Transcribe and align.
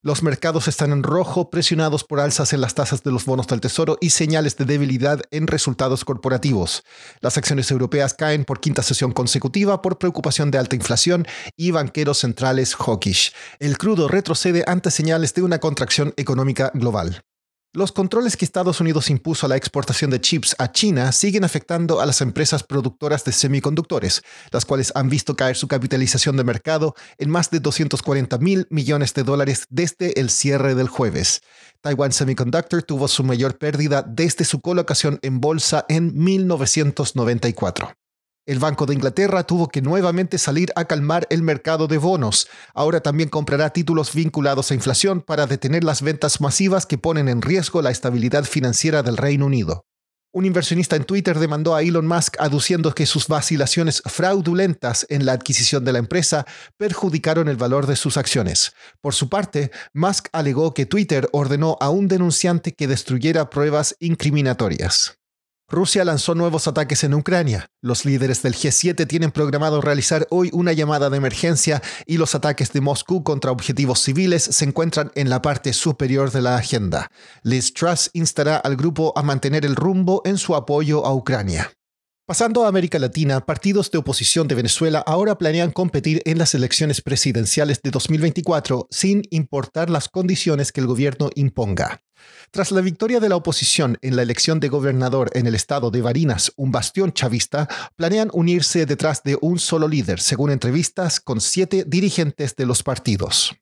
Los 0.00 0.22
mercados 0.22 0.68
están 0.68 0.92
en 0.92 1.02
rojo, 1.02 1.50
presionados 1.50 2.04
por 2.04 2.20
alzas 2.20 2.52
en 2.52 2.60
las 2.60 2.74
tasas 2.74 3.02
de 3.02 3.10
los 3.10 3.24
bonos 3.24 3.48
del 3.48 3.60
Tesoro 3.60 3.98
y 4.00 4.10
señales 4.10 4.56
de 4.56 4.64
debilidad 4.64 5.22
en 5.32 5.48
resultados 5.48 6.04
corporativos. 6.04 6.84
Las 7.20 7.36
acciones 7.36 7.68
europeas 7.72 8.14
caen 8.14 8.44
por 8.44 8.60
quinta 8.60 8.84
sesión 8.84 9.10
consecutiva 9.10 9.82
por 9.82 9.98
preocupación 9.98 10.52
de 10.52 10.58
alta 10.58 10.76
inflación 10.76 11.26
y 11.56 11.72
banqueros 11.72 12.18
centrales 12.18 12.76
hawkish. 12.76 13.32
El 13.58 13.76
crudo 13.76 14.06
retrocede 14.06 14.62
ante 14.68 14.92
señales 14.92 15.34
de 15.34 15.42
una 15.42 15.58
contracción 15.58 16.14
económica 16.16 16.70
global. 16.74 17.24
Los 17.74 17.92
controles 17.92 18.38
que 18.38 18.46
Estados 18.46 18.80
Unidos 18.80 19.10
impuso 19.10 19.44
a 19.44 19.48
la 19.50 19.56
exportación 19.56 20.10
de 20.10 20.22
chips 20.22 20.56
a 20.58 20.72
China 20.72 21.12
siguen 21.12 21.44
afectando 21.44 22.00
a 22.00 22.06
las 22.06 22.22
empresas 22.22 22.62
productoras 22.62 23.24
de 23.24 23.32
semiconductores, 23.32 24.22
las 24.50 24.64
cuales 24.64 24.90
han 24.94 25.10
visto 25.10 25.36
caer 25.36 25.54
su 25.54 25.68
capitalización 25.68 26.38
de 26.38 26.44
mercado 26.44 26.94
en 27.18 27.28
más 27.28 27.50
de 27.50 27.60
240 27.60 28.38
mil 28.38 28.66
millones 28.70 29.12
de 29.12 29.22
dólares 29.22 29.66
desde 29.68 30.18
el 30.18 30.30
cierre 30.30 30.74
del 30.74 30.88
jueves. 30.88 31.42
Taiwan 31.82 32.12
Semiconductor 32.12 32.82
tuvo 32.84 33.06
su 33.06 33.22
mayor 33.22 33.58
pérdida 33.58 34.02
desde 34.02 34.46
su 34.46 34.62
colocación 34.62 35.18
en 35.20 35.38
bolsa 35.38 35.84
en 35.90 36.14
1994. 36.14 37.92
El 38.48 38.60
Banco 38.60 38.86
de 38.86 38.94
Inglaterra 38.94 39.42
tuvo 39.42 39.68
que 39.68 39.82
nuevamente 39.82 40.38
salir 40.38 40.72
a 40.74 40.86
calmar 40.86 41.26
el 41.28 41.42
mercado 41.42 41.86
de 41.86 41.98
bonos. 41.98 42.48
Ahora 42.72 43.02
también 43.02 43.28
comprará 43.28 43.74
títulos 43.74 44.14
vinculados 44.14 44.70
a 44.70 44.74
inflación 44.74 45.20
para 45.20 45.46
detener 45.46 45.84
las 45.84 46.00
ventas 46.00 46.40
masivas 46.40 46.86
que 46.86 46.96
ponen 46.96 47.28
en 47.28 47.42
riesgo 47.42 47.82
la 47.82 47.90
estabilidad 47.90 48.44
financiera 48.44 49.02
del 49.02 49.18
Reino 49.18 49.44
Unido. 49.44 49.84
Un 50.32 50.46
inversionista 50.46 50.96
en 50.96 51.04
Twitter 51.04 51.38
demandó 51.38 51.74
a 51.74 51.82
Elon 51.82 52.06
Musk 52.06 52.36
aduciendo 52.40 52.94
que 52.94 53.04
sus 53.04 53.28
vacilaciones 53.28 54.02
fraudulentas 54.06 55.04
en 55.10 55.26
la 55.26 55.32
adquisición 55.32 55.84
de 55.84 55.92
la 55.92 55.98
empresa 55.98 56.46
perjudicaron 56.78 57.48
el 57.48 57.58
valor 57.58 57.86
de 57.86 57.96
sus 57.96 58.16
acciones. 58.16 58.72
Por 59.02 59.12
su 59.12 59.28
parte, 59.28 59.70
Musk 59.92 60.28
alegó 60.32 60.72
que 60.72 60.86
Twitter 60.86 61.28
ordenó 61.32 61.76
a 61.80 61.90
un 61.90 62.08
denunciante 62.08 62.72
que 62.72 62.88
destruyera 62.88 63.50
pruebas 63.50 63.94
incriminatorias. 64.00 65.18
Rusia 65.70 66.02
lanzó 66.02 66.34
nuevos 66.34 66.66
ataques 66.66 67.04
en 67.04 67.12
Ucrania. 67.12 67.66
Los 67.82 68.06
líderes 68.06 68.42
del 68.42 68.54
G7 68.54 69.06
tienen 69.06 69.30
programado 69.30 69.82
realizar 69.82 70.26
hoy 70.30 70.48
una 70.54 70.72
llamada 70.72 71.10
de 71.10 71.18
emergencia 71.18 71.82
y 72.06 72.16
los 72.16 72.34
ataques 72.34 72.72
de 72.72 72.80
Moscú 72.80 73.22
contra 73.22 73.50
objetivos 73.50 74.00
civiles 74.00 74.42
se 74.42 74.64
encuentran 74.64 75.12
en 75.14 75.28
la 75.28 75.42
parte 75.42 75.74
superior 75.74 76.30
de 76.30 76.40
la 76.40 76.56
agenda. 76.56 77.10
Liz 77.42 77.74
Truss 77.74 78.08
instará 78.14 78.56
al 78.56 78.76
grupo 78.76 79.12
a 79.14 79.22
mantener 79.22 79.66
el 79.66 79.76
rumbo 79.76 80.22
en 80.24 80.38
su 80.38 80.56
apoyo 80.56 81.04
a 81.04 81.14
Ucrania. 81.14 81.70
Pasando 82.24 82.64
a 82.64 82.68
América 82.68 82.98
Latina, 82.98 83.44
partidos 83.44 83.90
de 83.90 83.98
oposición 83.98 84.48
de 84.48 84.54
Venezuela 84.54 85.04
ahora 85.06 85.36
planean 85.36 85.70
competir 85.70 86.22
en 86.24 86.38
las 86.38 86.54
elecciones 86.54 87.02
presidenciales 87.02 87.82
de 87.82 87.90
2024 87.90 88.86
sin 88.90 89.22
importar 89.28 89.90
las 89.90 90.08
condiciones 90.08 90.72
que 90.72 90.80
el 90.80 90.86
gobierno 90.86 91.28
imponga. 91.34 92.00
Tras 92.50 92.72
la 92.72 92.80
victoria 92.80 93.20
de 93.20 93.28
la 93.28 93.36
oposición 93.36 93.98
en 94.02 94.16
la 94.16 94.22
elección 94.22 94.60
de 94.60 94.68
gobernador 94.68 95.30
en 95.34 95.46
el 95.46 95.54
estado 95.54 95.90
de 95.90 96.02
Barinas, 96.02 96.52
un 96.56 96.72
bastión 96.72 97.12
chavista, 97.12 97.68
planean 97.96 98.30
unirse 98.32 98.86
detrás 98.86 99.22
de 99.22 99.38
un 99.40 99.58
solo 99.58 99.88
líder, 99.88 100.20
según 100.20 100.50
entrevistas 100.50 101.20
con 101.20 101.40
siete 101.40 101.84
dirigentes 101.86 102.56
de 102.56 102.66
los 102.66 102.82
partidos. 102.82 103.56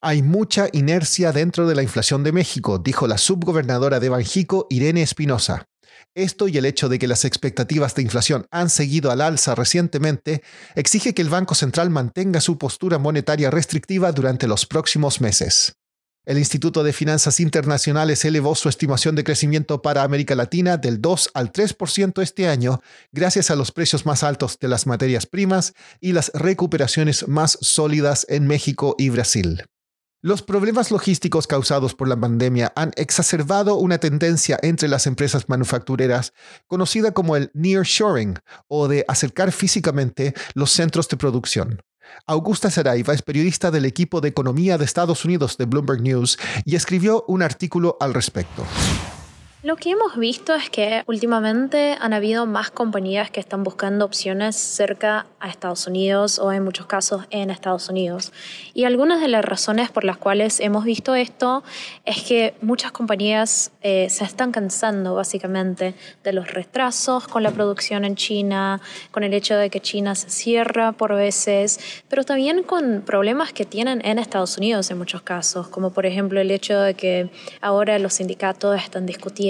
Hay 0.00 0.22
mucha 0.22 0.68
inercia 0.72 1.32
dentro 1.32 1.66
de 1.66 1.74
la 1.74 1.82
inflación 1.82 2.22
de 2.22 2.30
México, 2.30 2.78
dijo 2.78 3.08
la 3.08 3.18
subgobernadora 3.18 3.98
de 3.98 4.08
Banjico, 4.08 4.68
Irene 4.70 5.02
Espinosa. 5.02 5.66
Esto 6.14 6.48
y 6.48 6.56
el 6.58 6.64
hecho 6.64 6.88
de 6.88 6.98
que 6.98 7.08
las 7.08 7.24
expectativas 7.24 7.94
de 7.94 8.02
inflación 8.02 8.46
han 8.50 8.70
seguido 8.70 9.10
al 9.10 9.20
alza 9.20 9.54
recientemente 9.54 10.42
exige 10.74 11.14
que 11.14 11.22
el 11.22 11.28
Banco 11.28 11.54
Central 11.54 11.90
mantenga 11.90 12.40
su 12.40 12.58
postura 12.58 12.98
monetaria 12.98 13.50
restrictiva 13.50 14.12
durante 14.12 14.46
los 14.46 14.66
próximos 14.66 15.20
meses. 15.20 15.77
El 16.28 16.36
Instituto 16.36 16.84
de 16.84 16.92
Finanzas 16.92 17.40
Internacionales 17.40 18.22
elevó 18.22 18.54
su 18.54 18.68
estimación 18.68 19.14
de 19.14 19.24
crecimiento 19.24 19.80
para 19.80 20.02
América 20.02 20.34
Latina 20.34 20.76
del 20.76 21.00
2 21.00 21.30
al 21.32 21.50
3% 21.52 22.20
este 22.20 22.48
año, 22.48 22.82
gracias 23.12 23.50
a 23.50 23.56
los 23.56 23.72
precios 23.72 24.04
más 24.04 24.22
altos 24.22 24.58
de 24.58 24.68
las 24.68 24.86
materias 24.86 25.24
primas 25.24 25.72
y 26.02 26.12
las 26.12 26.30
recuperaciones 26.34 27.26
más 27.28 27.56
sólidas 27.62 28.26
en 28.28 28.46
México 28.46 28.94
y 28.98 29.08
Brasil. 29.08 29.64
Los 30.20 30.42
problemas 30.42 30.90
logísticos 30.90 31.46
causados 31.46 31.94
por 31.94 32.08
la 32.08 32.20
pandemia 32.20 32.74
han 32.76 32.92
exacerbado 32.96 33.76
una 33.76 33.96
tendencia 33.96 34.58
entre 34.60 34.90
las 34.90 35.06
empresas 35.06 35.48
manufactureras 35.48 36.34
conocida 36.66 37.12
como 37.12 37.36
el 37.36 37.50
nearshoring 37.54 38.38
o 38.66 38.86
de 38.86 39.02
acercar 39.08 39.50
físicamente 39.50 40.34
los 40.52 40.72
centros 40.72 41.08
de 41.08 41.16
producción. 41.16 41.80
Augusta 42.26 42.70
Saraiva 42.70 43.14
es 43.14 43.22
periodista 43.22 43.70
del 43.70 43.84
equipo 43.84 44.20
de 44.20 44.28
economía 44.28 44.78
de 44.78 44.84
Estados 44.84 45.24
Unidos 45.24 45.56
de 45.58 45.64
Bloomberg 45.66 46.02
News 46.02 46.38
y 46.64 46.76
escribió 46.76 47.24
un 47.28 47.42
artículo 47.42 47.96
al 48.00 48.14
respecto. 48.14 48.64
Lo 49.64 49.74
que 49.74 49.90
hemos 49.90 50.16
visto 50.16 50.54
es 50.54 50.70
que 50.70 51.02
últimamente 51.08 51.96
han 52.00 52.12
habido 52.12 52.46
más 52.46 52.70
compañías 52.70 53.28
que 53.28 53.40
están 53.40 53.64
buscando 53.64 54.04
opciones 54.04 54.54
cerca 54.54 55.26
a 55.40 55.48
Estados 55.48 55.88
Unidos 55.88 56.38
o 56.38 56.52
en 56.52 56.62
muchos 56.62 56.86
casos 56.86 57.24
en 57.30 57.50
Estados 57.50 57.88
Unidos. 57.88 58.32
Y 58.72 58.84
algunas 58.84 59.20
de 59.20 59.26
las 59.26 59.44
razones 59.44 59.90
por 59.90 60.04
las 60.04 60.16
cuales 60.16 60.60
hemos 60.60 60.84
visto 60.84 61.16
esto 61.16 61.64
es 62.04 62.22
que 62.22 62.54
muchas 62.62 62.92
compañías 62.92 63.72
eh, 63.82 64.06
se 64.10 64.22
están 64.22 64.52
cansando 64.52 65.16
básicamente 65.16 65.96
de 66.22 66.32
los 66.32 66.52
retrasos 66.52 67.26
con 67.26 67.42
la 67.42 67.50
producción 67.50 68.04
en 68.04 68.14
China, 68.14 68.80
con 69.10 69.24
el 69.24 69.34
hecho 69.34 69.56
de 69.56 69.70
que 69.70 69.80
China 69.80 70.14
se 70.14 70.30
cierra 70.30 70.92
por 70.92 71.16
veces, 71.16 71.80
pero 72.08 72.22
también 72.22 72.62
con 72.62 73.02
problemas 73.04 73.52
que 73.52 73.64
tienen 73.64 74.06
en 74.06 74.20
Estados 74.20 74.56
Unidos 74.56 74.88
en 74.92 74.98
muchos 74.98 75.22
casos, 75.22 75.66
como 75.66 75.90
por 75.90 76.06
ejemplo 76.06 76.40
el 76.40 76.52
hecho 76.52 76.78
de 76.78 76.94
que 76.94 77.30
ahora 77.60 77.98
los 77.98 78.14
sindicatos 78.14 78.80
están 78.80 79.04
discutiendo 79.04 79.47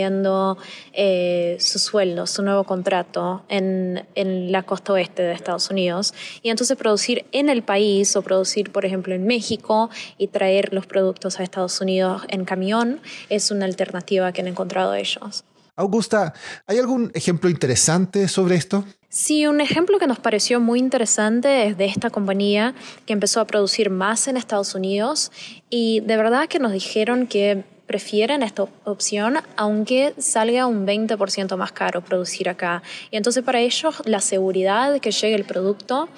eh, 0.93 1.57
su 1.61 1.79
sueldo, 1.79 2.27
su 2.27 2.43
nuevo 2.43 2.65
contrato 2.65 3.45
en, 3.49 4.07
en 4.15 4.53
la 4.53 4.63
costa 4.63 4.93
oeste 4.93 5.23
de 5.23 5.33
Estados 5.33 5.71
Unidos. 5.71 6.15
Y 6.43 6.51
entonces 6.51 6.77
producir 6.77 7.27
en 7.33 7.49
el 7.49 7.63
país 7.63 8.15
o 8.17 8.23
producir, 8.23 8.71
por 8.73 8.85
ejemplo, 8.85 9.15
en 9.15 9.27
México 9.27 9.91
y 10.17 10.29
traer 10.29 10.73
los 10.73 10.87
productos 10.87 11.41
a 11.41 11.43
Estados 11.43 11.81
Unidos 11.81 12.23
en 12.29 12.45
camión 12.45 13.01
es 13.29 13.51
una 13.51 13.65
alternativa 13.65 14.33
que 14.33 14.41
han 14.41 14.49
encontrado 14.49 14.95
ellos. 14.95 15.45
Augusta, 15.79 16.35
¿hay 16.67 16.79
algún 16.79 17.13
ejemplo 17.15 17.49
interesante 17.49 18.27
sobre 18.27 18.57
esto? 18.57 18.85
Sí, 19.11 19.47
un 19.47 19.61
ejemplo 19.61 20.01
que 20.01 20.09
nos 20.09 20.19
pareció 20.19 20.59
muy 20.59 20.81
interesante 20.81 21.69
es 21.69 21.79
de 21.79 21.87
esta 21.87 22.11
compañía 22.11 22.75
que 23.07 23.13
empezó 23.13 23.41
a 23.41 23.47
producir 23.47 23.89
más 23.89 24.27
en 24.27 24.37
Estados 24.37 24.75
Unidos 24.75 25.31
y 25.71 26.01
de 26.01 26.17
verdad 26.17 26.49
que 26.49 26.59
nos 26.59 26.73
dijeron 26.73 27.29
que 27.29 27.65
prefieren 27.89 28.45
esta 28.45 28.67
opción 28.85 29.39
aunque 29.57 30.15
salga 30.19 30.67
un 30.67 30.87
20% 30.87 31.57
más 31.57 31.73
caro 31.73 32.03
producir 32.03 32.49
acá. 32.49 32.83
Y 33.11 33.17
entonces 33.17 33.43
para 33.43 33.59
ellos 33.61 34.01
la 34.05 34.21
seguridad 34.21 35.01
que 35.01 35.11
llegue 35.11 35.35
el 35.35 35.45
producto 35.45 36.09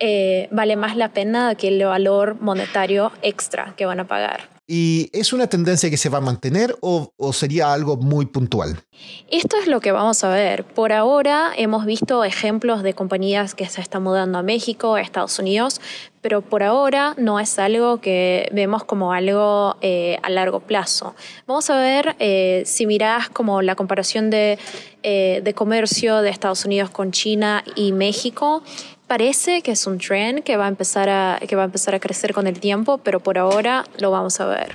eh, 0.00 0.48
vale 0.50 0.76
más 0.76 0.96
la 0.96 1.10
pena 1.10 1.54
que 1.56 1.68
el 1.68 1.84
valor 1.84 2.40
monetario 2.40 3.12
extra 3.20 3.74
que 3.76 3.84
van 3.84 4.00
a 4.00 4.06
pagar. 4.06 4.55
¿Y 4.68 5.10
es 5.12 5.32
una 5.32 5.46
tendencia 5.46 5.88
que 5.90 5.96
se 5.96 6.08
va 6.08 6.18
a 6.18 6.20
mantener 6.20 6.76
o, 6.80 7.12
sería 7.32 7.72
algo 7.72 7.96
muy 7.96 8.26
puntual? 8.26 8.80
Esto 9.30 9.56
es 9.58 9.68
lo 9.68 9.80
que 9.80 9.92
vamos 9.92 10.24
a 10.24 10.28
ver. 10.28 10.64
Por 10.64 10.92
ahora 10.92 11.52
hemos 11.56 11.86
visto 11.86 12.24
ejemplos 12.24 12.82
de 12.82 12.92
compañías 12.92 13.54
que 13.54 13.68
se 13.68 13.80
están 13.80 14.02
mudando 14.02 14.38
a 14.38 14.42
México, 14.42 14.96
a 14.96 15.00
Estados 15.00 15.38
Unidos, 15.38 15.80
pero 16.20 16.42
por 16.42 16.64
ahora 16.64 17.14
no 17.16 17.38
es 17.38 17.60
algo 17.60 18.00
que 18.00 18.48
vemos 18.52 18.82
como 18.82 19.12
algo 19.12 19.76
eh, 19.82 20.18
a 20.24 20.30
largo 20.30 20.58
plazo. 20.58 21.14
Vamos 21.46 21.70
a 21.70 21.78
ver 21.78 22.16
eh, 22.18 22.64
si 22.66 22.86
mirás 22.86 23.28
como 23.28 23.62
la 23.62 23.76
comparación 23.76 24.30
de, 24.30 24.58
eh, 25.04 25.42
de 25.44 25.54
comercio 25.54 26.22
de 26.22 26.30
Estados 26.30 26.64
Unidos 26.64 26.90
con 26.90 27.12
China 27.12 27.62
y 27.76 27.92
México 27.92 28.64
parece 29.06 29.62
que 29.62 29.72
es 29.72 29.86
un 29.86 29.98
trend 29.98 30.42
que 30.42 30.56
va 30.56 30.66
a 30.66 30.68
empezar 30.68 31.08
a, 31.08 31.40
que 31.46 31.56
va 31.56 31.62
a, 31.62 31.66
empezar 31.66 31.94
a 31.94 32.00
crecer 32.00 32.32
con 32.32 32.46
el 32.46 32.60
tiempo, 32.60 32.98
pero 32.98 33.20
por 33.20 33.38
ahora 33.38 33.84
lo 33.98 34.10
vamos 34.10 34.40
a 34.40 34.46
ver. 34.46 34.74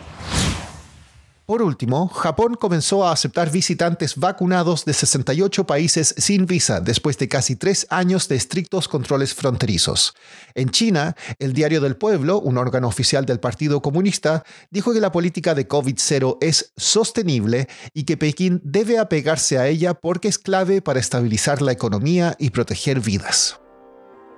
Por 1.52 1.64
último, 1.64 2.08
Japón 2.08 2.56
comenzó 2.56 3.06
a 3.06 3.12
aceptar 3.12 3.52
visitantes 3.52 4.16
vacunados 4.16 4.86
de 4.86 4.94
68 4.94 5.66
países 5.66 6.16
sin 6.18 6.46
visa 6.46 6.80
después 6.80 7.18
de 7.18 7.28
casi 7.28 7.58
tres 7.58 7.88
años 7.90 8.30
de 8.30 8.38
estrictos 8.38 8.88
controles 8.88 9.34
fronterizos. 9.34 10.14
En 10.56 10.70
China, 10.70 11.14
el 11.40 11.52
Diario 11.52 11.82
del 11.82 11.98
Pueblo, 11.98 12.40
un 12.40 12.58
órgano 12.58 12.88
oficial 12.88 13.26
del 13.26 13.42
Partido 13.42 13.82
Comunista, 13.82 14.46
dijo 14.70 14.94
que 14.94 15.02
la 15.02 15.12
política 15.12 15.54
de 15.54 15.68
COVID-0 15.68 16.38
es 16.40 16.72
sostenible 16.78 17.68
y 17.94 18.06
que 18.06 18.16
Pekín 18.16 18.62
debe 18.64 18.98
apegarse 18.98 19.58
a 19.58 19.68
ella 19.68 19.94
porque 19.94 20.30
es 20.30 20.38
clave 20.38 20.82
para 20.82 21.02
estabilizar 21.02 21.62
la 21.62 21.74
economía 21.74 22.34
y 22.40 22.52
proteger 22.52 23.02
vidas. 23.02 23.61